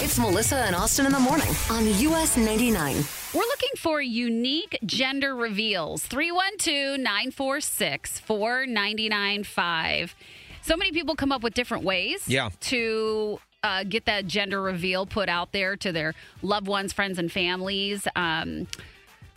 [0.00, 2.96] It's Melissa and Austin in the morning on US 99.
[3.32, 6.04] We're looking for unique gender reveals.
[6.06, 10.14] 312 946 4995.
[10.62, 12.50] So many people come up with different ways Yeah.
[12.62, 17.30] to uh, get that gender reveal put out there to their loved ones, friends, and
[17.32, 18.06] families.
[18.16, 18.66] Um,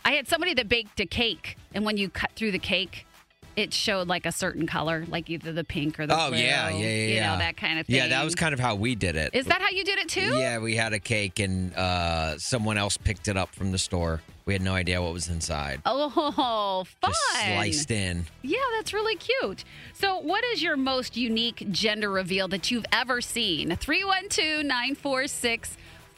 [0.04, 3.06] I had somebody that baked a cake, and when you cut through the cake,
[3.58, 6.38] it showed like a certain color, like either the pink or the Oh blue.
[6.38, 7.32] yeah, yeah, yeah, You yeah.
[7.32, 7.96] know that kind of thing.
[7.96, 9.34] Yeah, that was kind of how we did it.
[9.34, 10.36] Is that how you did it too?
[10.38, 14.22] Yeah, we had a cake and uh, someone else picked it up from the store.
[14.46, 15.82] We had no idea what was inside.
[15.84, 17.12] Oh, fun!
[17.12, 18.24] Just sliced in.
[18.42, 19.64] Yeah, that's really cute.
[19.92, 23.76] So, what is your most unique gender reveal that you've ever seen?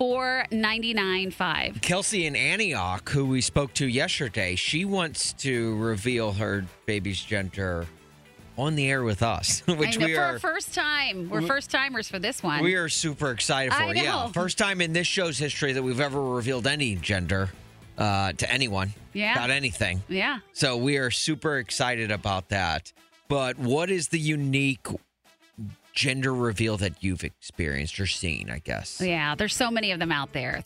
[0.00, 1.80] 312 946 4995.
[1.82, 7.86] Kelsey in Antioch, who we spoke to yesterday, she wants to reveal her baby's gender
[8.56, 10.38] on the air with us, which know, we for are.
[10.38, 11.28] first time.
[11.28, 12.62] We're first timers for this one.
[12.62, 13.82] We are super excited for.
[13.82, 14.30] I Yeah, know.
[14.32, 17.50] first time in this show's history that we've ever revealed any gender
[17.98, 19.32] uh, to anyone Yeah.
[19.34, 20.02] about anything.
[20.08, 20.38] yeah.
[20.54, 22.92] So we are super excited about that.
[23.28, 24.86] But what is the unique
[25.94, 28.50] gender reveal that you've experienced or seen?
[28.50, 29.00] I guess.
[29.00, 30.62] Yeah, there's so many of them out there.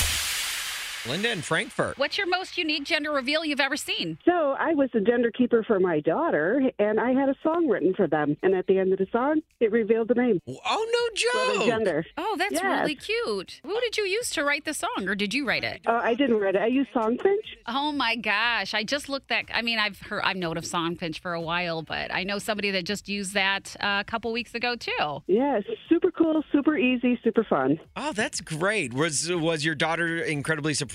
[1.06, 1.98] Linda in Frankfort.
[1.98, 4.16] What's your most unique gender reveal you've ever seen?
[4.24, 7.92] So I was the gender keeper for my daughter, and I had a song written
[7.94, 8.38] for them.
[8.42, 11.66] And at the end of the song, it revealed the name, Oh no the joke!
[11.66, 12.06] gender.
[12.16, 12.62] Oh, that's Yes.
[12.62, 13.60] really cute.
[13.64, 15.82] Who did you use to write the song, or did you write it?
[15.86, 16.62] Uh, I didn't write it.
[16.62, 17.36] I used Songfinch.
[17.66, 18.72] Oh my gosh!
[18.72, 19.44] I just looked that.
[19.52, 22.70] I mean, I've heard, I've known of Songfinch for a while, but I know somebody
[22.70, 25.22] that just used that uh, a couple weeks ago too.
[25.26, 27.78] Yeah, super cool, super easy, super fun.
[27.94, 28.94] Oh, that's great.
[28.94, 30.93] Was was your daughter incredibly surprised?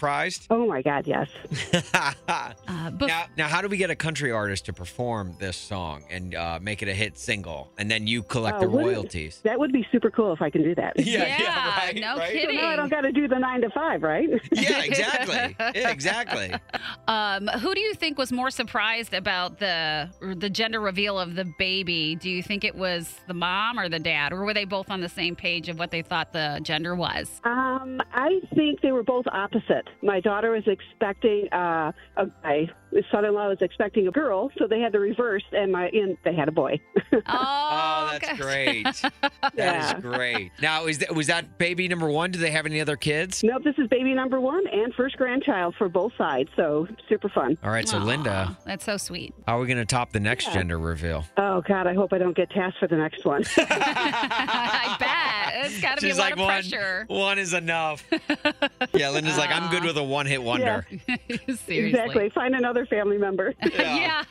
[0.50, 1.30] Oh my God, yes.
[2.30, 2.54] Uh,
[2.92, 6.36] bef- now, now, how do we get a country artist to perform this song and
[6.36, 9.42] uh, make it a hit single, and then you collect Uh, the royalties?
[9.44, 10.94] That would be super cool if I can do that.
[11.00, 12.56] yeah, no So kidding.
[12.58, 14.30] now I don't got to do the nine to five, right?
[14.52, 15.56] Yeah, exactly.
[15.76, 16.54] Yeah, exactly.
[17.08, 21.46] Um, who do you think was more surprised about the the gender reveal of the
[21.58, 22.16] baby?
[22.16, 25.02] Do you think it was the mom or the dad, or were they both on
[25.02, 27.42] the same page of what they thought the gender was?
[27.44, 29.88] Um, I think they were both opposite.
[30.02, 32.70] My daughter was expecting uh, a guy.
[32.92, 36.34] My son-in-law was expecting a girl, so they had the reverse, and my and they
[36.34, 36.80] had a boy.
[37.12, 38.38] Oh, Oh, that's gosh.
[38.40, 38.86] great.
[39.42, 39.96] That Yeah.
[39.98, 40.52] is great.
[40.62, 42.32] Now, is that, was that baby number one?
[42.32, 43.44] Do they have any other kids?
[43.44, 47.58] nope, this is baby number one and first grandchild for both sides, so super fun.
[47.64, 49.34] All right, so Aw, Linda, that's so sweet.
[49.48, 50.54] how are we going to top the next Yeah.
[50.54, 51.26] gender reveal?
[51.38, 53.44] Oh God, I hope I don't get tasked for the next one.
[53.58, 55.09] I bet
[55.72, 56.48] it's got to be a She's lot like of one.
[56.48, 57.06] pressure.
[57.08, 58.04] One is enough.
[58.94, 60.86] yeah, Linda's like, I'm good with a one-hit wonder.
[61.28, 61.78] Seriously.
[61.78, 62.30] exactly.
[62.30, 63.54] Find another family member.
[63.64, 64.24] Yeah.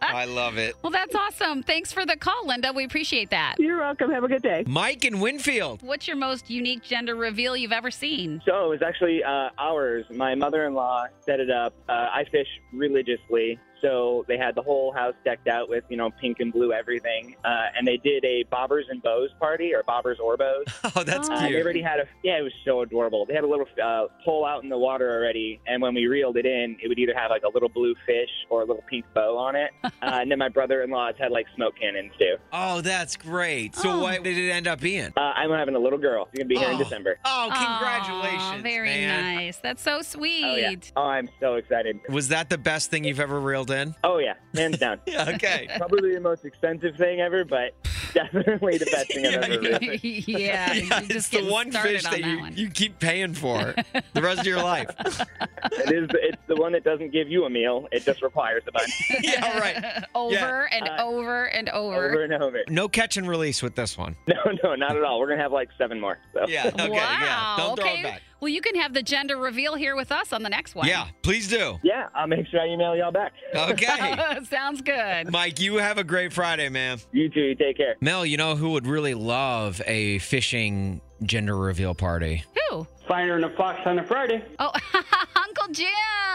[0.00, 0.74] I love it.
[0.82, 1.62] Well, that's awesome.
[1.62, 2.72] Thanks for the call, Linda.
[2.72, 3.56] We appreciate that.
[3.58, 4.10] You're welcome.
[4.10, 4.64] Have a good day.
[4.66, 5.82] Mike in Winfield.
[5.82, 8.42] What's your most unique gender reveal you've ever seen?
[8.46, 10.04] So it was actually uh, ours.
[10.10, 11.74] My mother-in-law set it up.
[11.88, 16.10] Uh, I fish religiously, so they had the whole house decked out with you know
[16.20, 20.18] pink and blue everything, uh, and they did a bobbers and bows party or bobbers
[20.18, 20.64] or bows.
[20.96, 21.28] Oh, that's.
[21.28, 23.26] Uh, they already had a yeah, it was so adorable.
[23.26, 26.36] They had a little uh, pole out in the water already, and when we reeled
[26.36, 29.04] it in, it would either have like a little blue fish or a little pink
[29.12, 29.70] bow on it.
[29.84, 32.36] uh, and then my brother-in-law's had like smoke cannons too.
[32.52, 33.74] Oh, that's great.
[33.74, 34.00] So Oh.
[34.02, 35.12] what did it end up being?
[35.16, 36.28] Uh, I'm having a little girl.
[36.30, 36.78] She's gonna be here in Oh.
[36.84, 37.18] December.
[37.24, 38.62] Oh, Aw, congratulations.
[38.62, 39.34] very man.
[39.36, 39.56] nice.
[39.58, 40.44] That's so sweet.
[40.44, 40.74] Oh yeah.
[40.96, 41.98] Oh, I'm so excited.
[42.08, 43.94] Was that the best thing you've ever reeled in?
[44.04, 45.00] Oh yeah, hands down.
[45.06, 45.68] Yeah, okay.
[45.76, 47.74] Probably the most expensive thing ever, but
[48.14, 49.78] definitely the best thing I've Yeah, ever yeah.
[49.78, 50.00] read.
[50.28, 52.56] yeah, Yeah, you're it's the one started fish on that, that you, one.
[52.56, 53.74] you keep paying for
[54.14, 54.88] the rest of your life.
[55.00, 56.08] It is.
[56.14, 57.88] It's the one that doesn't give you a meal.
[57.92, 58.90] It just requires a bunch
[59.22, 60.04] yeah, right.
[60.14, 62.10] over and Uh, over and over.
[62.10, 62.58] over and over.
[62.68, 64.16] No catch and release with this one.
[64.28, 65.18] No, no, not at all.
[65.20, 66.18] We're gonna have like seven more.
[66.32, 66.46] So.
[66.48, 66.96] Yeah, okay, wow.
[66.96, 67.54] yeah.
[67.58, 68.00] Don't throw okay.
[68.00, 68.22] it back.
[68.44, 70.86] Well, you can have the gender reveal here with us on the next one.
[70.86, 71.78] Yeah, please do.
[71.82, 73.32] Yeah, I'll make sure I email y'all back.
[73.54, 74.18] Okay.
[74.50, 75.32] Sounds good.
[75.32, 76.98] Mike, you have a great Friday, man.
[77.10, 77.40] You too.
[77.40, 77.96] You take care.
[78.02, 82.44] Mel, you know who would really love a fishing gender reveal party?
[82.68, 82.86] Who?
[83.08, 84.44] Finder and a fox on a Friday.
[84.58, 84.72] Oh,
[85.36, 85.88] Uncle Jim.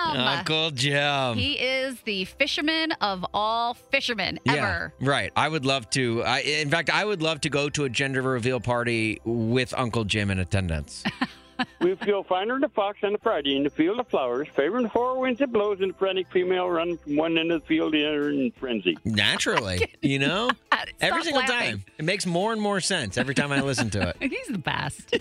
[0.04, 1.38] Uncle Jim.
[1.38, 4.94] He is the fisherman of all fishermen ever.
[5.00, 5.32] Yeah, right.
[5.36, 6.24] I would love to.
[6.24, 10.06] I, in fact, I would love to go to a gender reveal party with Uncle
[10.06, 11.04] Jim in attendance.
[11.82, 14.84] We feel finer than a fox on a Friday in the field of flowers, favoring
[14.84, 17.68] the four winds that blows, and the frantic female running from one end of the
[17.68, 18.98] field to the other in frenzy.
[19.06, 20.50] Naturally, you know,
[21.02, 21.56] every single laughing.
[21.78, 21.84] time.
[21.98, 24.32] It makes more and more sense every time I listen to it.
[24.32, 25.16] He's the best.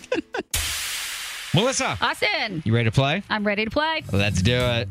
[1.54, 3.22] Melissa, Austin, you ready to play?
[3.30, 4.02] I'm ready to play.
[4.12, 4.88] Let's do it.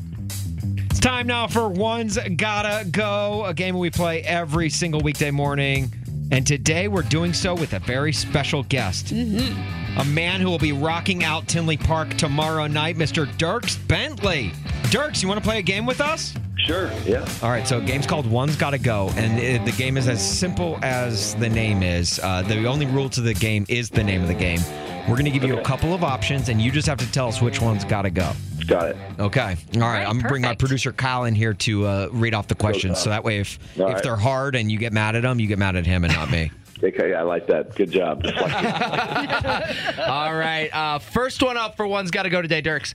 [0.90, 5.92] It's time now for One's Gotta Go, a game we play every single weekday morning.
[6.32, 9.12] And today we're doing so with a very special guest.
[9.12, 13.26] A man who will be rocking out Tinley Park tomorrow night, Mr.
[13.38, 14.52] Dierks Bentley.
[14.84, 16.34] Dierks, you want to play a game with us?
[16.58, 17.28] Sure, yeah.
[17.42, 20.22] All right, so a game's called One's Gotta Go, and it, the game is as
[20.22, 22.20] simple as the name is.
[22.22, 24.60] Uh, the only rule to the game is the name of the game.
[25.08, 27.28] We're going to give you a couple of options, and you just have to tell
[27.30, 28.32] us which one's gotta go.
[28.68, 28.98] Got it.
[29.18, 29.56] Okay.
[29.76, 30.06] All right.
[30.06, 33.00] I'm going to bring my producer Kyle in here to uh, read off the questions,
[33.00, 34.04] so that way, if if right.
[34.04, 36.30] they're hard and you get mad at them, you get mad at him and not
[36.30, 36.52] me.
[36.84, 37.74] Okay, I like that.
[37.74, 38.24] Good job.
[38.24, 38.38] Like.
[40.08, 40.70] All right.
[40.72, 42.94] Uh, first one up for one's got to go today, Dierks.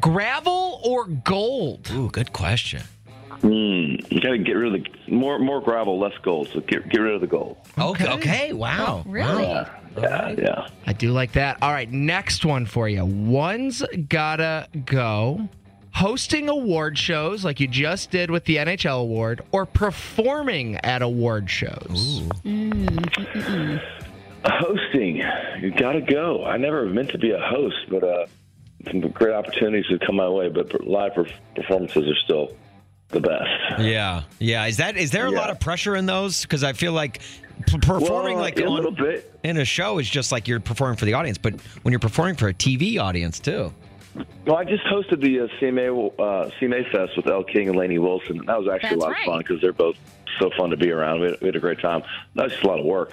[0.00, 1.88] Gravel or gold?
[1.92, 2.82] Ooh, good question.
[3.42, 6.48] Mm, you got to get rid of the more more gravel, less gold.
[6.52, 7.58] So get get rid of the gold.
[7.78, 8.08] Okay.
[8.12, 8.52] Okay.
[8.52, 9.04] Wow.
[9.06, 9.44] Really?
[9.44, 10.68] Yeah, yeah, yeah.
[10.86, 11.58] I do like that.
[11.62, 11.90] All right.
[11.90, 13.04] Next one for you.
[13.04, 15.48] One's gotta go.
[15.94, 21.50] Hosting award shows like you just did with the NHL award or performing at award
[21.50, 22.22] shows.
[22.44, 23.82] Mm, mm, mm.
[24.44, 25.22] Hosting,
[25.60, 26.44] you got to go.
[26.44, 28.26] I never meant to be a host, but uh,
[28.86, 30.48] some great opportunities have come my way.
[30.48, 31.12] But live
[31.54, 32.56] performances are still
[33.12, 33.80] the best.
[33.80, 34.22] Yeah.
[34.38, 34.66] Yeah.
[34.66, 35.38] Is that is there a Yeah.
[35.38, 36.42] lot of pressure in those?
[36.42, 37.20] Because I feel like
[37.66, 39.32] p- performing Well, like a on- little bit.
[39.44, 42.34] in a show is just like you're performing for the audience, but when you're performing
[42.34, 43.72] for a TV audience too.
[44.46, 45.88] Well, I just hosted the uh, CMA
[46.18, 48.40] uh, CMA Fest with Elle King and Lainey Wilson.
[48.40, 49.20] and That was actually That's a lot right.
[49.20, 49.96] of fun because they're both
[50.38, 51.20] so fun to be around.
[51.20, 52.02] We had, we had a great time.
[52.34, 53.12] That was just a lot of work.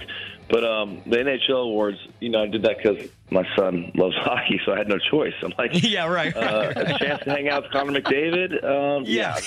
[0.50, 4.60] But um, the NHL awards, you know, I did that because my son loves hockey,
[4.66, 5.34] so I had no choice.
[5.44, 6.08] I'm like, Yeah.
[6.08, 6.36] Right.
[6.36, 8.64] uh, a chance to hang out with Connor McDavid.
[8.64, 9.38] Um, yeah.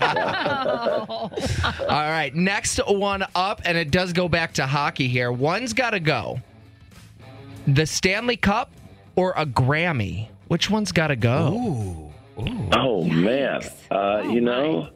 [0.00, 1.30] Oh.
[1.88, 2.32] All right.
[2.34, 5.30] Next one up, and it does go back to hockey here.
[5.30, 6.40] One's gotta go.
[7.66, 8.70] The Stanley Cup
[9.16, 10.28] or a Grammy?
[10.48, 12.12] Which one's gotta go?
[12.72, 14.90] Oh man, uh, you know,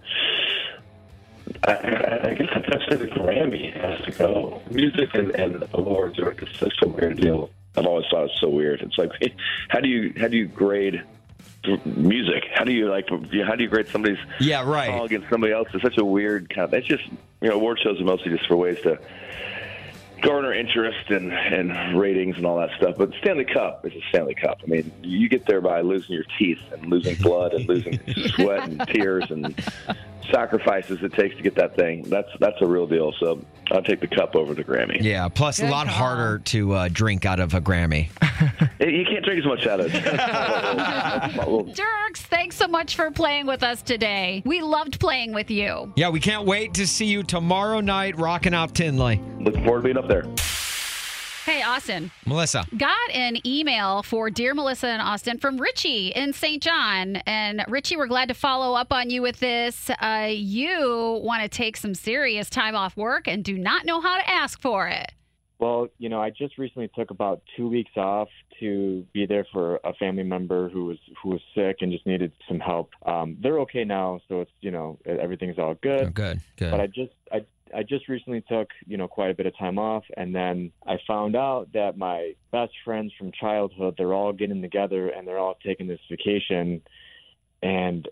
[1.64, 4.62] I, I, I guess have to the Grammy has to go.
[4.70, 7.50] Music and, and awards are just such a weird deal.
[7.76, 8.80] I've always thought it's so weird.
[8.80, 9.10] It's like,
[9.68, 11.02] how do you how do you grade
[11.84, 12.44] music?
[12.54, 14.62] How do you like how do you grade somebody's Yeah.
[14.64, 15.68] right song against somebody else?
[15.74, 16.74] It's such a weird kind of.
[16.74, 17.04] It's just
[17.40, 18.98] you know, award shows are mostly just for ways to
[20.22, 22.96] garner interest and, and ratings and all that stuff.
[22.98, 24.58] But Stanley Cup is a Stanley Cup.
[24.62, 27.98] I mean, you get there by losing your teeth and losing blood and losing
[28.34, 29.54] sweat and tears and
[30.32, 32.02] sacrifices it takes to get that thing.
[32.02, 33.12] That's that's a real deal.
[33.20, 33.40] So
[33.70, 34.98] I'll take the cup over the Grammy.
[35.00, 35.28] Yeah.
[35.28, 35.96] Plus, a lot call.
[35.96, 38.08] harder to uh, drink out of a Grammy.
[38.80, 40.02] You can't drink as much out of it.
[40.02, 44.42] Well, Dierks, thanks so much for playing with us today.
[44.46, 45.92] We loved playing with you.
[45.96, 49.20] Yeah, we can't wait to see you tomorrow night rocking out Tinley.
[49.38, 50.24] Looking forward to being up there.
[51.44, 52.10] Hey, Austin.
[52.26, 52.66] Melissa.
[52.76, 56.62] Got an email for Dear Melissa and Austin from Richie in St.
[56.62, 57.16] John.
[57.26, 59.88] And Richie, we're glad to follow up on you with this.
[59.88, 64.18] Uh, you want to take some serious time off work and do not know how
[64.18, 65.12] to ask for it.
[65.58, 68.28] Well, you know, I just recently took about two weeks off
[68.60, 72.32] to be there for a family member who was who was sick and just needed
[72.48, 72.90] some help.
[73.04, 76.02] Um, they're okay now, so it's you know everything's all good.
[76.02, 76.40] Oh, good.
[76.56, 76.70] Good.
[76.70, 77.40] But I just I
[77.74, 80.98] I just recently took you know quite a bit of time off, and then I
[81.06, 85.56] found out that my best friends from childhood they're all getting together and they're all
[85.64, 86.82] taking this vacation,
[87.62, 88.08] and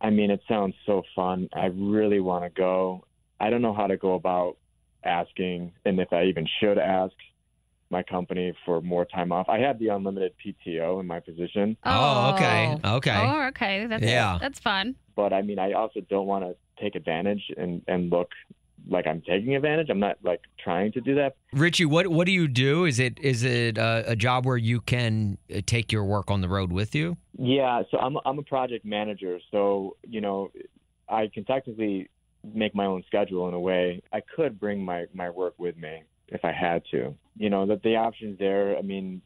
[0.00, 1.48] I mean it sounds so fun.
[1.54, 3.04] I really want to go.
[3.38, 4.56] I don't know how to go about
[5.04, 7.14] asking, and if I even should ask
[7.90, 9.48] my company for more time off.
[9.48, 11.76] I have the unlimited PTO in my position.
[11.84, 12.76] Oh, okay.
[12.84, 13.16] Oh, okay.
[13.16, 13.86] Oh, okay.
[13.86, 14.38] That's Yeah.
[14.40, 14.94] that's fun.
[15.16, 18.30] but I mean, I also don't want to take advantage and and look
[18.88, 19.88] like I'm taking advantage.
[19.90, 21.36] I'm not like trying to do that.
[21.52, 22.84] Richie, what what do you do?
[22.84, 26.40] Is it is it a, a job where you can uh, take your work on
[26.40, 27.16] the road with you?
[27.38, 30.50] Yeah, so I'm I'm a project manager, so you know,
[31.08, 32.08] I can technically
[32.54, 34.02] make my own schedule in a way.
[34.12, 37.14] I could bring my my work with me if I had to.
[37.36, 38.76] You know, that the options there.
[38.76, 39.22] I mean,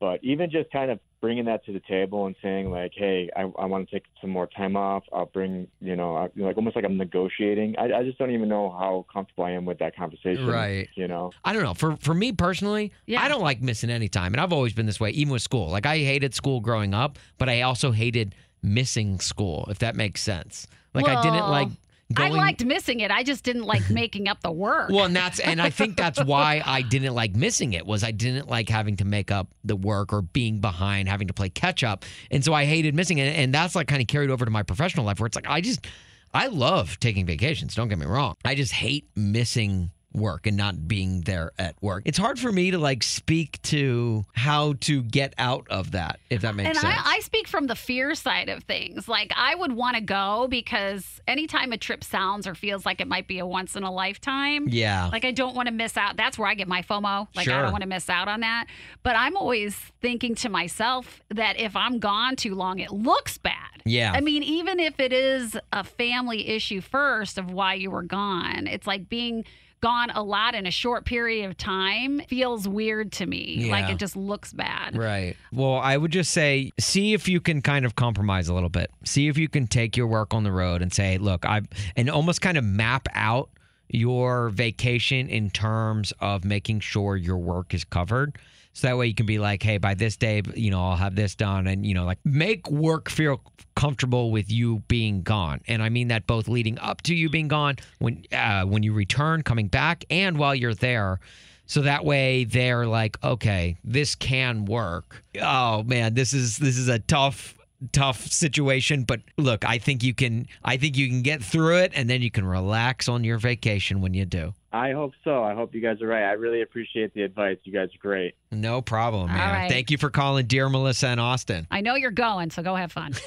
[0.00, 3.42] but even just kind of bringing that to the table and saying like, hey, I,
[3.58, 5.04] I want to take some more time off.
[5.12, 7.76] I'll bring, you know, I, like almost like I'm negotiating.
[7.78, 10.46] I, I just don't even know how comfortable I am with that conversation.
[10.46, 10.88] Right.
[10.94, 11.32] You know.
[11.44, 11.74] I don't know.
[11.74, 13.22] For for me personally, yeah.
[13.22, 15.70] I don't like missing any time, and I've always been this way, even with school.
[15.70, 19.66] Like I hated school growing up, but I also hated missing school.
[19.70, 20.66] If that makes sense.
[20.92, 21.72] Like I didn't Well,
[22.18, 23.10] like I liked missing it.
[23.10, 24.90] I just didn't like making up the work.
[24.90, 28.10] well, and that's and I think that's why I didn't like missing it was I
[28.10, 31.84] didn't like having to make up the work or being behind, having to play catch
[31.84, 33.36] up, and so I hated missing it.
[33.36, 35.60] And that's like kind of carried over to my professional life where it's like I
[35.60, 35.86] just
[36.32, 37.74] I love taking vacations.
[37.74, 38.34] Don't get me wrong.
[38.44, 42.02] I just hate missing work and not being there at work.
[42.06, 46.42] It's hard for me to like speak to how to get out of that, if
[46.42, 46.98] that makes and sense.
[47.04, 49.06] I, I speak from the fear side of things.
[49.06, 53.06] Like I would want to go because anytime a trip sounds or feels like it
[53.06, 55.08] might be a once in a lifetime, Yeah.
[55.12, 56.16] Like I don't want to miss out.
[56.16, 57.28] That's where I get my FOMO.
[57.36, 58.66] Like I don't want to miss out on that.
[59.04, 63.82] But I'm always thinking to myself that if I'm gone too long, it looks bad.
[63.84, 64.10] Yeah.
[64.12, 68.66] I mean, even if it is a family issue first of why you were gone,
[68.66, 69.44] it's like being
[69.84, 73.68] gone a lot in a short period of time feels weird to me.
[73.70, 74.96] Like it just looks bad.
[74.96, 75.36] Right.
[75.52, 78.90] Well, I would just say see if you can kind of compromise a little bit.
[79.04, 81.60] See if you can take your work on the road and say, look, I
[81.96, 83.50] and almost kind of map out
[83.90, 88.38] your vacation in terms of making sure your work is covered.
[88.74, 91.14] So that way you can be like, hey, by this day, you know, I'll have
[91.14, 93.40] this done and you know, like make work feel
[93.76, 95.60] comfortable with you being gone.
[95.68, 98.92] And I mean that both leading up to you being gone, when uh, when you
[98.92, 101.20] return, coming back, and while you're there.
[101.66, 105.22] So that way they're like, okay, this can work.
[105.40, 107.54] Oh man, this is this is a tough
[107.92, 111.92] tough situation, but look, I think you can I think you can get through it
[111.94, 114.54] and then you can relax on your vacation when you do.
[114.72, 115.44] I hope so.
[115.44, 116.24] I hope you guys are right.
[116.24, 117.58] I really appreciate the advice.
[117.62, 118.34] You guys are great.
[118.50, 119.52] No problem, man.
[119.52, 119.70] right.
[119.70, 121.66] Thank you for calling dear Melissa and Austin.
[121.70, 123.14] I know you're going, so go have fun.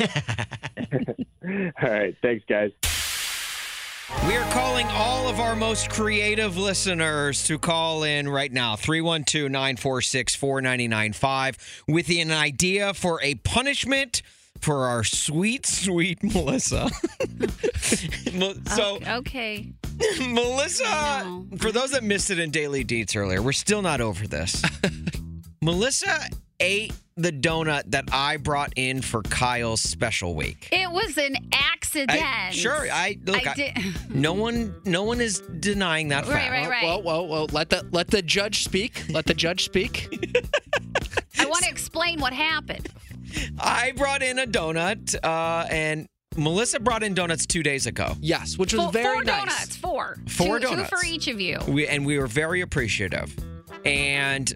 [1.82, 2.16] All right.
[2.22, 2.72] Thanks, guys.
[4.26, 9.52] We are calling all of our most creative listeners to call in right now 312
[9.52, 14.22] 946 4995 with an idea for a punishment
[14.62, 16.90] for our sweet, sweet Melissa.
[18.76, 19.72] So, okay.
[20.20, 24.62] Melissa, for those that missed it in Daily Deets earlier, we're still not over this.
[25.62, 26.28] Melissa
[26.60, 30.70] ate the donut that I brought in for Kyle's special week.
[30.72, 32.12] It was an accident.
[32.12, 33.48] I- sure, I look.
[33.48, 33.78] I I- did.
[34.14, 36.52] no one, no one is denying that Right, fact.
[36.52, 36.84] right, right.
[36.84, 37.48] Whoa, whoa, whoa!
[37.52, 39.04] Let the let the judge speak.
[39.10, 40.10] Let the judge speak.
[41.40, 42.90] I want to explain what happened.
[43.60, 48.16] I brought in a donut, uh, and Melissa brought in donuts two days ago.
[48.20, 49.76] Yes, which was Four, four donuts.
[49.78, 50.18] Four.
[50.28, 50.90] Four two, donuts.
[50.90, 51.60] Two for each of you.
[51.68, 53.36] We, and we were very appreciative.
[53.88, 54.54] And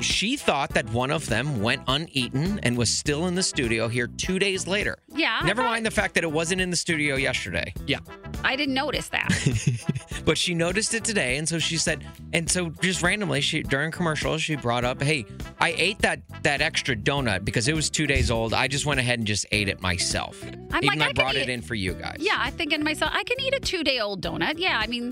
[0.00, 4.06] she thought that one of them went uneaten and was still in the studio here
[4.06, 4.96] two days later.
[5.08, 5.40] Yeah.
[5.44, 7.72] Never mind the fact that it wasn't in the studio yesterday.
[7.86, 7.98] Yeah.
[8.44, 9.30] I didn't notice that.
[10.24, 13.90] But she noticed it today, and so she said, and so just randomly, she during
[13.90, 15.26] commercials, she brought up, "Hey,
[15.60, 18.54] I ate that that extra donut because it was two days old.
[18.54, 20.42] I just went ahead and just ate it myself.
[20.72, 22.16] I'm Even like, I I brought it in for you guys.
[22.20, 24.54] yeah, I think in myself, I can eat a two-day-old donut.
[24.56, 25.10] Yeah, I mean,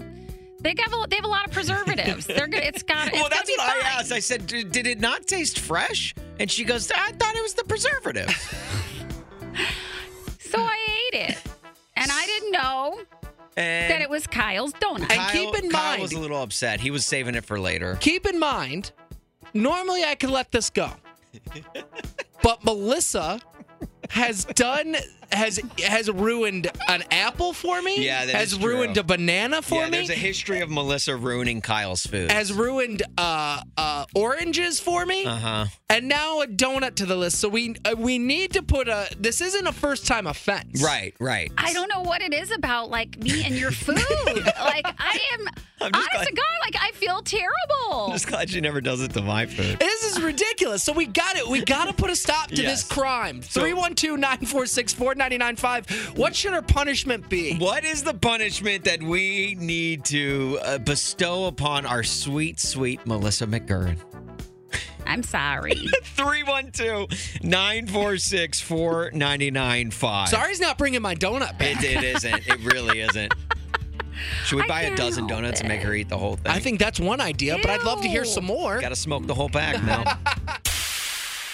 [0.62, 2.21] they have a, they have a lot of preservatives.
[4.12, 7.54] I I said, "Did it not taste fresh?" And she goes, "I thought it was
[7.54, 8.28] the preservative."
[10.38, 10.76] So I
[11.14, 11.38] ate it,
[11.96, 13.00] and I didn't know
[13.56, 15.10] And that it was Kyle's donut.
[15.10, 16.78] And keep in Kyle mind- was a little upset.
[16.78, 17.96] He was saving it for later.
[18.00, 18.92] Keep in mind,
[19.54, 20.90] normally I could let this go,
[22.42, 23.40] but Melissa
[24.10, 24.96] has done
[25.32, 28.04] has has ruined an apple for me.
[28.04, 29.00] Yeah, that has is ruined true.
[29.00, 29.90] a banana for yeah, me.
[29.98, 32.30] there's a history of Melissa ruining Kyle's food.
[32.30, 35.66] has ruined uh, uh, oranges for me, Uh huh.
[35.90, 37.38] and now a donut to the list.
[37.38, 39.08] So we uh, we need to put a.
[39.18, 40.82] This isn't a first time offense.
[40.82, 41.50] Right, right.
[41.58, 43.96] I don't know what it is about like me and your food.
[44.60, 45.48] like I am
[45.80, 48.06] honest to God, like I feel terrible.
[48.06, 49.78] I'm just glad she never does it to my food.
[49.80, 50.82] This is ridiculous.
[50.82, 51.46] So we got it.
[51.48, 52.82] We got to put a stop to Yes.
[52.82, 53.42] this crime.
[53.42, 54.94] So- 312 946
[55.30, 56.18] 4995.
[56.18, 57.56] What should her punishment be?
[57.56, 63.46] What is the punishment that we need to uh, bestow upon our sweet, sweet Melissa
[63.46, 63.98] McGurran?
[65.06, 65.74] I'm sorry.
[66.02, 67.10] 312
[67.44, 70.28] 946 4995.
[70.28, 71.82] Sorry's not bringing my donut back.
[71.84, 72.48] It, it isn't.
[72.48, 73.32] It really isn't.
[74.44, 76.50] Should we I buy a dozen help donuts and make her eat the whole thing?
[76.50, 78.80] I think that's one idea, but I'd love to hear some more.
[78.80, 80.04] Got to smoke the whole pack now.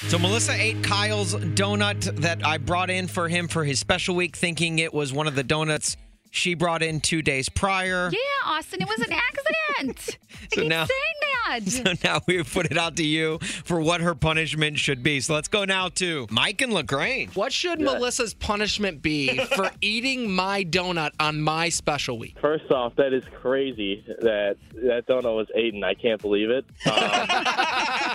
[0.06, 4.36] So Melissa ate Kyle's donut that I brought in for him for his special week,
[4.36, 5.96] thinking it was one of the donuts
[6.30, 8.08] she brought in two days prior.
[8.12, 10.18] Yeah, Austin, it was an accident.
[10.50, 11.60] So I keep now- saying that.
[11.68, 15.18] So now we have put it out to you for what her punishment should be.
[15.20, 17.34] So let's go now to Mike and Lagrange.
[17.34, 22.36] What should Melissa's punishment be for eating my donut on my special week?
[22.40, 25.82] First off, that is crazy that that donut was Aiden.
[25.84, 26.66] I can't believe it.
[26.86, 28.07] Um,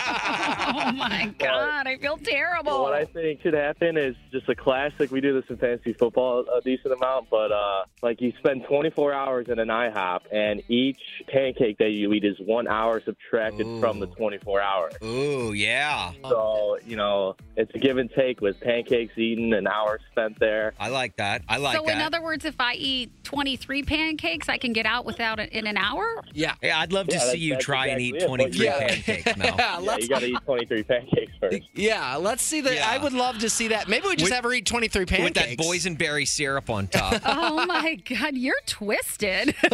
[1.08, 2.82] my God, I feel terrible.
[2.82, 5.10] what I think should happen is just a classic.
[5.10, 9.12] We do this in fantasy football a decent amount, but uh, like you spend 24
[9.12, 14.00] hours in an IHOP, and each pancake that you eat is one hour subtracted from
[14.00, 14.94] the 24 hours.
[15.02, 16.12] Ooh, yeah.
[16.28, 20.74] So you know it's a give and take with pancakes eaten, an hour spent there.
[20.78, 21.42] I like that.
[21.48, 21.84] I like that.
[21.84, 25.52] so, in other words, if I eat 23 pancakes, I can get out without it
[25.52, 26.22] in an hour?
[26.32, 26.54] Yeah.
[26.62, 28.78] Yeah, I'd love to Yeah, see you that's try and eat 23 yeah.
[28.78, 29.54] pancakes, Mel.
[29.58, 30.93] Yeah, Yeah, let's, you got to eat 23 pancakes
[31.40, 31.60] first.
[31.74, 32.74] yeah, let's see that.
[32.74, 32.88] Yeah.
[32.90, 33.88] I would love to see that.
[33.88, 35.24] Maybe we just With- have her eat 23 pancakes.
[35.24, 37.20] With that boysenberry syrup on top.
[37.26, 39.54] Oh my God, you're twisted.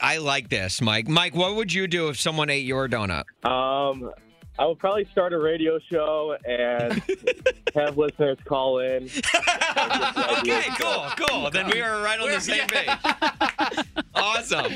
[0.00, 1.08] I like this, Mike.
[1.08, 3.24] Mike, what would you do if someone ate your donut?
[3.44, 4.10] Um,
[4.58, 7.02] I would probably start a radio show and
[7.74, 9.04] have listeners call in.
[10.38, 11.50] okay, cool, cool.
[11.50, 12.88] Then we are right on the same page.
[14.14, 14.72] Awesome.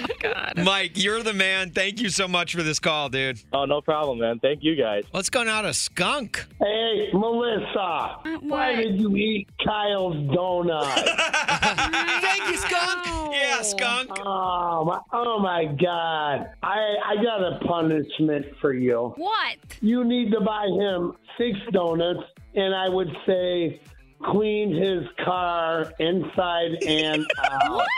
[0.65, 1.71] Mike, you're the man.
[1.71, 3.41] Thank you so much for this call, dude.
[3.53, 4.39] Oh, no problem, man.
[4.39, 5.05] Thank you guys.
[5.13, 6.47] Let's go now to Skunk.
[6.61, 11.05] Hey, Melissa, why did you eat Kyle's donut?
[12.21, 13.33] Thank you, Skunk.
[13.33, 14.11] Yeah, Skunk.
[14.25, 16.49] Oh my, oh my God!
[16.63, 19.13] I I got a punishment for you.
[19.17, 19.57] what?
[19.81, 22.25] You need to buy him six donuts,
[22.55, 23.81] and I would say
[24.25, 27.71] clean his car inside and out.
[27.73, 27.89] What?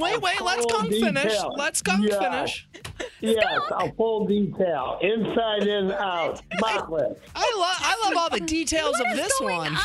[0.00, 0.40] Wait, wait.
[0.40, 1.34] Let's Full Skunk finish.
[1.56, 2.18] Let's Skunk Yes.
[2.18, 2.68] finish.
[3.20, 7.18] Yes, a full detail, inside and out, spotless.
[7.34, 9.76] I love I love all the details What of is this going one.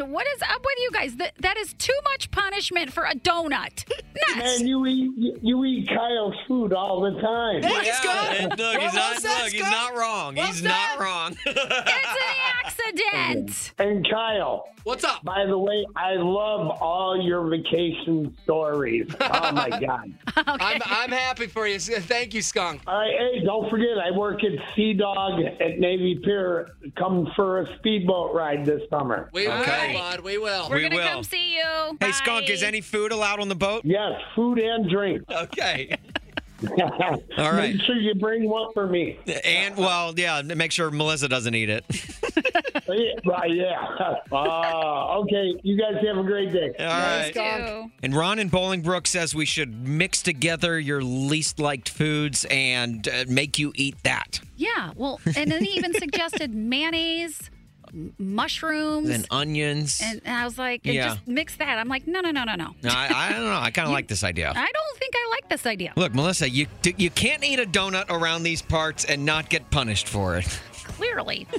[0.00, 0.10] on?
[0.10, 1.16] What is up with you guys?
[1.16, 3.84] That, that is too much punishment for a donut.
[4.36, 4.36] Nuts.
[4.60, 7.62] Man, you eat you, you eat Kyle's food all the time.
[7.62, 8.40] Thank you, Skunk.
[8.40, 9.72] and look, Well, he's well not, look, he's Skunk.
[9.74, 10.34] not wrong.
[10.36, 11.36] Well he's not wrong.
[12.86, 13.72] It's an accident.
[13.78, 15.24] And Kyle, What's up?
[15.24, 19.06] by the way, I love all your vacation stories.
[19.20, 20.12] Oh my God!
[20.36, 21.78] I'm I'm happy for you.
[21.78, 22.82] Thank you, Skunk.
[22.86, 26.68] All right, hey, don't forget, I work at Sea Dog at Navy Pier.
[26.96, 29.28] Come for a speedboat ride this summer.
[29.32, 29.92] We Okay.
[29.92, 30.20] will, bud.
[30.20, 30.68] We will.
[30.70, 31.08] We're We gonna will.
[31.08, 31.96] come see you.
[32.00, 33.82] hey, Skunk, is any food allowed on the boat?
[33.84, 35.22] Yes, food and drink.
[35.30, 35.96] Okay.
[37.38, 37.74] All right.
[37.74, 39.18] Make sure you bring one for me.
[39.44, 41.84] And, well, yeah, make sure Melissa doesn't eat it.
[42.86, 44.14] Yeah, right, yeah.
[44.32, 46.72] Uh, okay, you guys have a great day.
[46.78, 47.32] All right.
[47.32, 47.90] Too.
[48.02, 53.24] And Ron in Bolingbrook says we should mix together your least liked foods and uh,
[53.28, 54.40] make you eat that.
[54.56, 57.53] Yeah, well, and then he even suggested mayonnaise, m-
[58.18, 60.00] mushrooms, and onions.
[60.02, 61.08] and, and I was like, Yeah.
[61.14, 61.78] just mix that.
[61.78, 62.74] I'm like, no, no, no, no, no.
[62.82, 63.58] No, I, I don't know.
[63.60, 64.50] I kind of like this idea.
[64.50, 65.92] I don't think I like this idea.
[65.96, 70.08] Look, Melissa, you you can't eat a donut around these parts and not get punished
[70.08, 70.60] for it.
[70.84, 71.46] Clearly.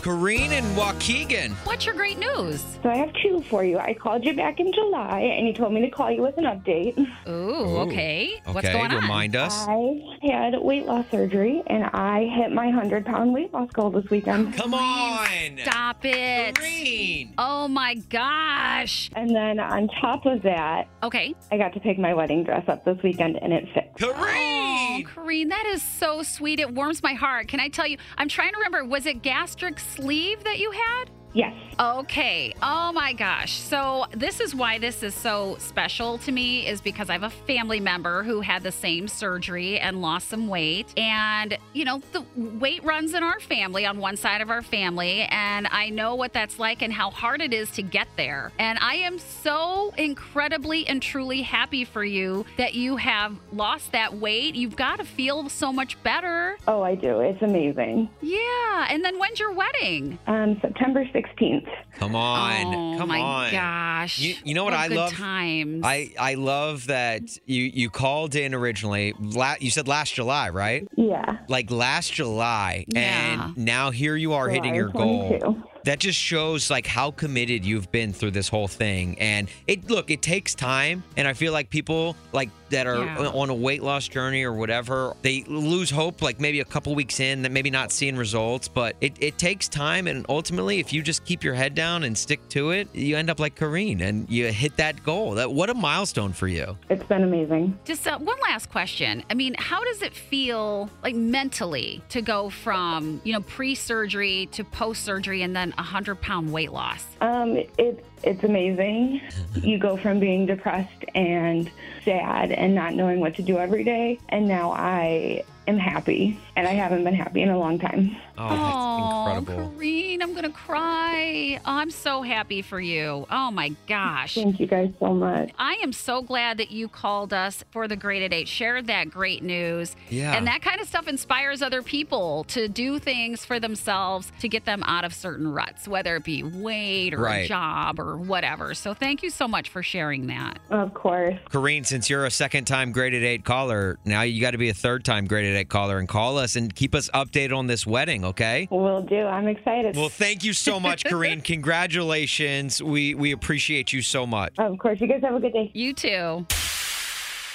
[0.00, 0.04] eyes.
[0.04, 1.50] Kareen and Waukegan.
[1.66, 2.64] What's your great news?
[2.82, 3.78] So I have two for you.
[3.78, 6.44] I called you back in July, and you told me to call you with an
[6.44, 6.98] update.
[7.28, 8.40] Ooh, okay.
[8.46, 9.02] What's Okay, going on?
[9.02, 9.66] remind us.
[9.68, 14.08] I had weight loss surgery, and I hit my 100 pound weight loss goal this
[14.10, 14.54] weekend.
[14.56, 15.26] Come on.
[15.62, 16.54] Stop it.
[16.56, 17.34] Kareen.
[17.38, 19.10] Oh my gosh.
[19.14, 21.34] And then on top of that, Okay.
[21.50, 23.90] I got to pick my wedding dress up this weekend, and it fit.
[24.02, 25.06] Oh, Kareen.
[25.06, 26.60] Kareen, that is so sweet.
[26.60, 27.48] It warms my heart.
[27.48, 27.96] Can I tell you?
[28.18, 28.84] I'm trying to remember.
[28.84, 31.10] Was it gastric sleeve that you had?
[31.32, 31.54] Yes.
[31.78, 32.54] Okay.
[32.62, 33.52] Oh my gosh.
[33.52, 37.30] So this is why this is so special to me is because I have a
[37.30, 40.92] family member who had the same surgery and lost some weight.
[40.98, 45.22] And, you know, the weight runs in our family on one side of our family.
[45.22, 48.52] And I know what that's like and how hard it is to get there.
[48.58, 54.14] And I am so incredibly and truly happy for you that you have lost that
[54.14, 54.54] weight.
[54.54, 56.58] You've got to feel so much better.
[56.66, 57.20] Oh, I do.
[57.20, 58.10] It's amazing.
[58.20, 58.86] Yeah.
[58.90, 60.18] And then when's your wedding?
[60.26, 61.68] Um, September 16th.
[61.98, 62.66] Come on.
[62.74, 63.50] Oh Come my on.
[63.52, 64.18] gosh.
[64.18, 65.12] You, you know what, What I good love?
[65.12, 65.82] times.
[65.84, 69.14] I, I love that you, you called in originally.
[69.18, 70.86] La- you said last July, right?
[70.96, 71.38] Yeah.
[71.48, 72.84] Like last July.
[72.88, 73.44] Yeah.
[73.54, 75.58] And now here you are hitting July your goal.
[75.84, 79.18] that just shows like how committed you've been through this whole thing.
[79.18, 83.28] And it look, it takes time, and I feel like people like that are Yeah.
[83.28, 87.20] on a weight loss journey or whatever, they lose hope like maybe a couple weeks
[87.20, 88.68] in, that maybe not seeing results.
[88.68, 92.16] But it, it takes time, and ultimately, if you just keep your head down and
[92.16, 95.32] stick to it, you end up like Kareen and you hit that goal.
[95.34, 96.76] That what a milestone for you.
[96.88, 97.78] It's been amazing.
[97.84, 99.22] Just uh, one last question.
[99.30, 104.46] I mean, how does it feel like mentally to go from, you know, pre surgery
[104.52, 107.04] to post surgery and then a 100 pound weight loss?
[107.20, 109.20] Um, it, it's amazing.
[109.54, 111.70] You go from being depressed and
[112.04, 116.66] sad and not knowing what to do every day, and now I am happy, and
[116.66, 118.16] I haven't been happy in a long time.
[118.38, 119.70] Oh, that's incredible.
[119.76, 121.60] Kareen, I'm going to cry.
[121.64, 123.26] Oh, I'm so happy for you.
[123.30, 124.34] Oh, my gosh.
[124.34, 125.50] Thank you guys so much.
[125.58, 129.10] I am so glad that you called us for the Great at Eight, shared that
[129.10, 129.94] great news.
[130.08, 130.34] Yeah.
[130.36, 134.64] And that kind of stuff inspires other people to do things for themselves to get
[134.64, 137.48] them out of certain ruts, whether it be weight or a Right.
[137.48, 138.74] job or whatever.
[138.74, 140.58] So thank you so much for sharing that.
[140.70, 141.36] Of course.
[141.50, 144.68] Kareen, since you're a second time Great at Eight caller, now you got to be
[144.70, 147.66] a third time Great at Eight caller and call us and keep us updated on
[147.66, 148.68] this wedding, okay?
[148.70, 149.26] Will do.
[149.26, 149.96] I'm excited.
[149.96, 151.42] Well, thank you so much, Kareen.
[151.44, 152.82] Congratulations.
[152.82, 154.54] We we appreciate you so much.
[154.58, 155.00] Of course.
[155.00, 155.70] You guys have a good day.
[155.74, 156.46] You too.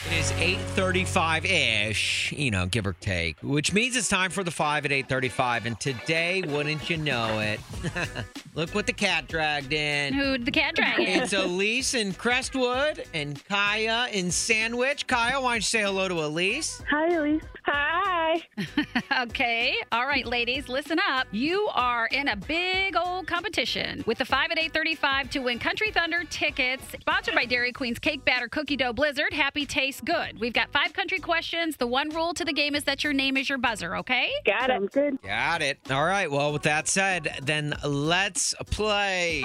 [0.07, 4.85] It is 8:35-ish, you know, give or take, which means it's time for the 5
[4.85, 7.59] at 8:35 and today, wouldn't you know it?
[8.55, 10.13] Look what the cat dragged in.
[10.13, 11.07] Who the cat dragon?
[11.07, 15.07] It's Elise in Crestwood and Kaya in Sandwich.
[15.07, 16.83] Kaya, why don't you say hello to Elise?
[16.91, 17.41] Hi, Elise.
[17.65, 18.43] Hi.
[19.23, 19.75] okay.
[19.91, 21.27] All right, ladies, listen up.
[21.31, 25.89] You are in a big old competition with the 5 at 835 to win Country
[25.89, 29.33] Thunder tickets, sponsored by Dairy Queen's Cake Batter Cookie Dough Blizzard.
[29.33, 30.39] Happy Taste Good.
[30.39, 31.77] We've got five country questions.
[31.77, 34.29] The one rule to the game is that your name is your buzzer, okay?
[34.45, 34.91] Got it.
[34.91, 35.21] good.
[35.23, 35.79] Got it.
[35.89, 36.29] All right.
[36.29, 39.43] Well, with that said, then let's play.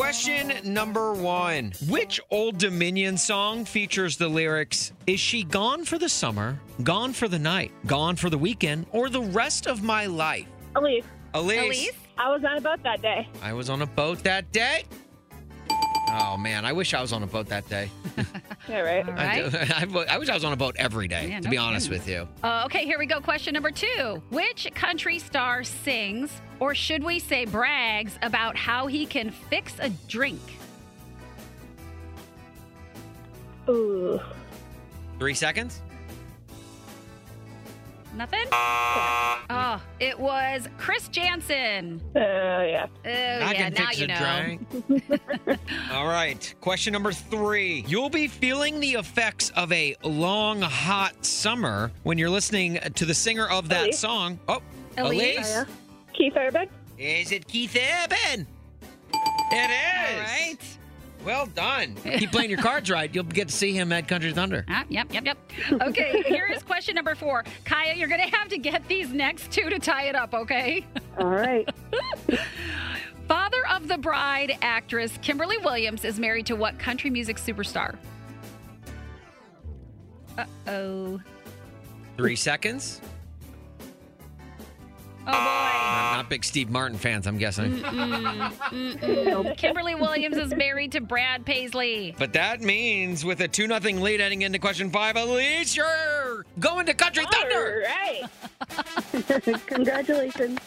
[0.00, 6.08] Question number one Which Old Dominion song features the lyrics, Is she gone for the
[6.08, 10.46] summer, gone for the night, gone for the weekend, or the rest of my life?
[10.74, 11.04] Elise.
[11.34, 11.90] Elise.
[12.16, 13.28] I was on a boat that day.
[13.42, 14.84] I was on a boat that day.
[16.08, 16.64] Oh, man.
[16.64, 17.90] I wish I was on a boat that day.
[18.68, 19.08] Yeah, right.
[19.08, 21.50] I, do- I, I wish I was on a boat every day, Yeah, to no
[21.50, 21.98] be honest kidding.
[21.98, 22.28] with you.
[22.42, 23.20] Uh, okay, here we go.
[23.20, 24.22] Question number two.
[24.30, 29.90] Which country star sings, or should we say brags, about how he can fix a
[30.08, 30.40] drink?
[33.68, 34.20] Ooh.
[35.18, 35.80] Three seconds?
[38.16, 38.44] Nothing?
[38.52, 42.00] Oh, it was Chris Janson.
[42.16, 42.86] Oh, yeah.
[43.04, 44.58] Oh, I yeah, can now fix you a know.
[44.88, 45.60] drink.
[45.92, 46.54] All right.
[46.60, 47.84] Question number three.
[47.86, 53.14] You'll be feeling the effects of a long, hot summer when you're listening to the
[53.14, 53.98] singer of that Elise?
[53.98, 54.40] song.
[54.48, 54.60] Oh,
[54.98, 55.36] Elise?
[55.38, 55.66] Elise.
[56.20, 56.68] Keith Urban.
[56.98, 58.46] Is it Keith Urban?
[59.52, 60.14] It is.
[60.14, 60.58] All right.
[61.24, 61.94] Well done.
[62.04, 63.12] Keep playing your cards right.
[63.14, 64.66] You'll get to see him at Country Thunder.
[64.68, 65.38] Ah, yep, yep, yep.
[65.80, 67.42] Okay, here is question number four.
[67.64, 70.86] Kaya, you're going to have to get these next two to tie it up, okay?
[71.18, 71.66] All right.
[73.26, 77.96] Father of the bride actress Kimberly Williams is married to what country music superstar?
[80.36, 81.20] Uh oh.
[82.18, 83.00] Three seconds.
[85.26, 85.32] Oh boy.
[85.32, 87.78] Not, not big Steve Martin fans, I'm guessing.
[87.78, 89.56] Mm-mm, mm-mm.
[89.56, 92.14] Kimberly Williams is married to Brad Paisley.
[92.18, 96.86] But that means with a 2 0 lead heading into question five, Elise, you're going
[96.86, 97.84] to Country Thunder.
[97.86, 98.22] right.
[99.66, 100.58] Congratulations.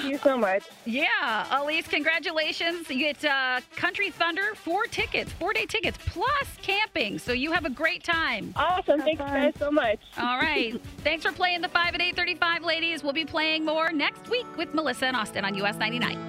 [0.00, 0.64] Thank you so much.
[0.86, 2.88] Yeah, Elise, congratulations.
[2.88, 7.18] You get uh, Country Thunder, four tickets, four day tickets, plus camping.
[7.18, 8.52] So you have a great time.
[8.56, 9.00] Awesome.
[9.00, 9.98] Thanks, guys, so much.
[10.16, 10.80] All right.
[10.98, 13.02] Thanks for playing the 5 at 835, ladies.
[13.02, 16.28] We'll be playing more next week with Melissa and Austin on US 99.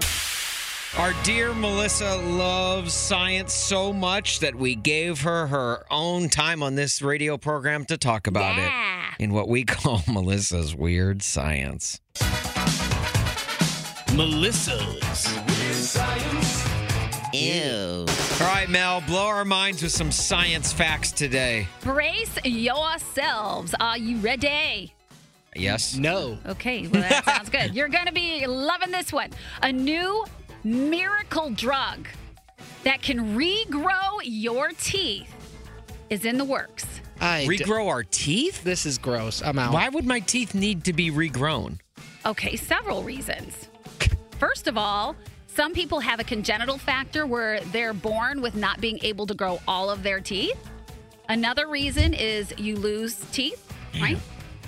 [0.97, 6.75] Our dear Melissa loves science so much that we gave her her own time on
[6.75, 12.01] this radio program to talk about it in what we call Melissa's Weird Science.
[14.15, 15.28] Melissa's.
[17.34, 18.06] Ew.
[18.41, 21.67] All right, Mel, blow our minds with some science facts today.
[21.82, 23.74] Brace yourselves.
[23.80, 24.93] Are you ready?
[25.56, 25.95] Yes?
[25.95, 26.38] No.
[26.45, 27.74] Okay, well, that sounds good.
[27.76, 29.30] You're going to be loving this one.
[29.63, 30.26] A new
[30.63, 32.08] miracle drug
[32.84, 35.34] that can regrow your teeth
[36.10, 36.86] is in the works.
[37.21, 38.63] I d- Regrow our teeth?
[38.63, 39.41] This is gross.
[39.41, 39.74] I'm out.
[39.74, 41.80] Why would my teeth need to be regrown?
[42.26, 43.67] Okay, several reasons.
[44.41, 48.97] First of all, some people have a congenital factor where they're born with not being
[49.04, 50.58] able to grow all of their teeth.
[51.30, 54.17] Another reason is you lose teeth, right?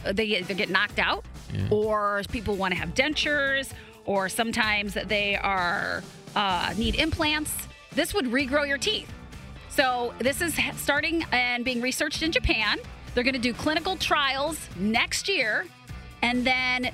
[0.06, 1.26] Uh, They get, they get knocked out,
[1.72, 3.74] or people want to have dentures,
[4.06, 6.04] or sometimes they are
[6.36, 7.52] uh, need implants.
[7.94, 9.12] This would regrow your teeth.
[9.70, 12.78] So this is starting and being researched in Japan.
[13.16, 15.66] They're going to do clinical trials next year,
[16.22, 16.92] and then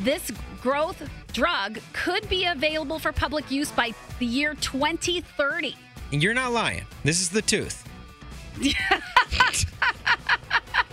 [0.00, 0.30] this
[0.62, 5.74] growth drug could be available for public use by the year 2030.
[6.12, 6.84] And you're not lying.
[7.04, 7.88] This is the tooth.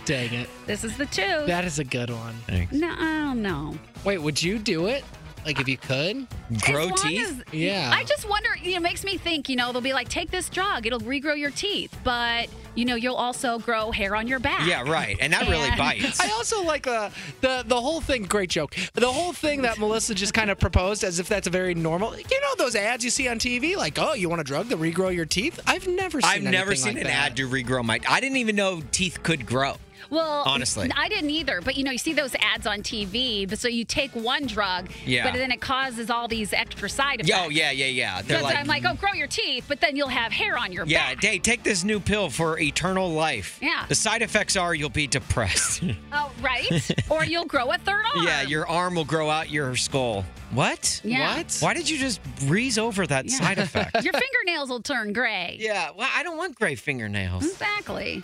[0.04, 0.48] Dang it.
[0.66, 1.46] This is the tooth.
[1.46, 2.34] That is a good one.
[2.72, 3.74] No, I don't know.
[4.04, 5.04] Wait, would you do it?
[5.44, 6.26] Like if you could?
[6.62, 7.90] Grow As long as- yeah.
[7.94, 10.48] I just wonder, you know, makes me think, you know, they'll be like, take this
[10.48, 14.66] drug, it'll regrow your teeth, but, you know, you'll also grow hair on your back.
[14.66, 15.16] Yeah, right.
[15.20, 16.20] And that really bites.
[16.20, 18.24] I also like the the the whole thing.
[18.24, 18.76] Great joke.
[18.94, 22.16] The whole thing that Melissa just kind of proposed, as if that's a very normal.
[22.16, 24.76] You know those ads you see on TV, like, oh, you want a drug to
[24.76, 25.58] regrow your teeth?
[25.66, 26.30] I've never seen.
[26.30, 27.30] I've never seen like an that.
[27.32, 27.98] ad to regrow my.
[28.08, 29.74] I didn't even know teeth could grow.
[30.08, 30.90] Well, Honestly.
[30.96, 31.60] I didn't either.
[31.60, 33.48] But you know, you see those ads on TV.
[33.48, 35.24] But so you take one drug, Yeah.
[35.30, 37.38] but then it causes all these extra side effects.
[37.38, 38.22] Oh yeah, yeah, yeah.
[38.22, 40.72] They're So like, I'm like, oh, grow your teeth, but then you'll have hair on
[40.72, 41.22] your yeah, back.
[41.22, 43.58] Yeah, hey, take this new pill for eternal life.
[43.60, 43.84] Yeah.
[43.88, 45.82] The side effects are you'll be depressed.
[46.12, 46.90] Oh, right.
[47.08, 48.26] or you'll grow a third arm.
[48.26, 50.24] yeah, your arm will grow out your skull.
[50.50, 51.00] What?
[51.04, 51.36] Yeah.
[51.36, 51.56] What?
[51.60, 53.36] Why did you just breeze over that Yeah.
[53.38, 53.94] side effect?
[54.04, 55.56] your fingernails will turn gray.
[55.60, 57.44] Yeah, well, I don't want gray fingernails.
[57.46, 58.22] Exactly.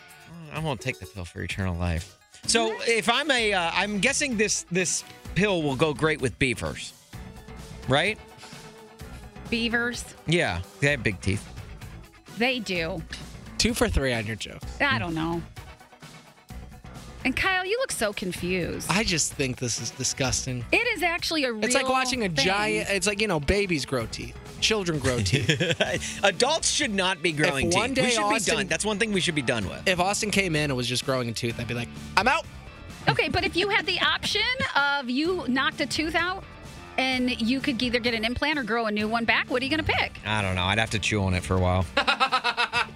[0.56, 2.18] I won't take the pill for eternal life.
[2.46, 6.94] So if I'm a, uh, I'm guessing this this pill will go great with beavers,
[7.88, 8.18] right?
[9.50, 11.46] Beavers, Yeah, they have big teeth.
[12.38, 13.02] they do.
[13.58, 14.62] Two for three on your joke.
[14.80, 15.42] I don't know.
[17.24, 18.88] And Kyle, you look so confused.
[18.90, 20.64] I just think this is disgusting.
[20.72, 21.64] It is actually a real.
[21.64, 22.36] It's like watching a thing.
[22.36, 22.88] giant.
[22.90, 24.36] It's like you know, babies grow teeth,
[24.66, 26.20] children grow teeth.
[26.24, 27.98] Adults should not be growing If one teeth.
[27.98, 28.66] we day should Austin- be done.
[28.66, 29.86] That's one thing we should be done with.
[29.86, 32.44] if Austin came in and was just growing a tooth, I'd be like, I'm out.
[33.08, 34.42] Okay, but if you had the option
[34.74, 36.42] of you knocked a tooth out
[36.98, 39.64] and you could either get an implant or grow a new one back, what are
[39.64, 40.18] you going to pick?
[40.26, 40.64] I don't know.
[40.64, 41.86] I'd have to chew on it for a while.